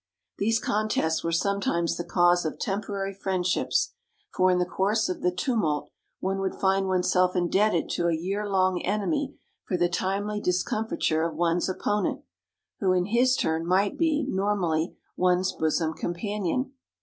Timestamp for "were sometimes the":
1.23-2.03